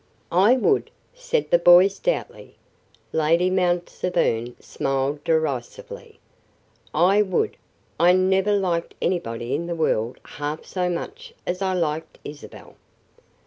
[0.31, 2.55] "I would," said the boy, stoutly.
[3.13, 6.19] Lady Mount Severn smiled derisively.
[6.91, 7.55] "I would.
[7.99, 12.77] I never liked anybody in the world half so much as I liked Isabel."